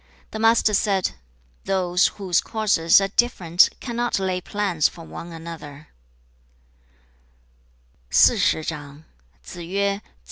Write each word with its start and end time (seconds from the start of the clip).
The 0.31 0.39
Master 0.39 0.73
said, 0.73 1.11
'Those 1.65 2.07
whose 2.17 2.41
courses 2.41 2.99
are 2.99 3.09
different 3.09 3.69
cannot 3.79 4.17
lay 4.17 4.41
plans 4.41 4.87
for 4.89 5.03
one 5.05 5.31
another.' 5.31 5.89